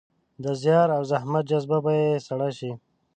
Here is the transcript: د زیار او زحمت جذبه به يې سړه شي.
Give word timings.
د 0.43 0.45
زیار 0.61 0.89
او 0.97 1.01
زحمت 1.11 1.43
جذبه 1.51 1.77
به 1.83 1.91
يې 1.99 2.09
سړه 2.27 2.49
شي. 2.57 2.71